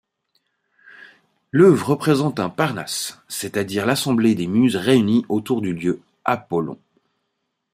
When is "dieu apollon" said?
5.75-6.79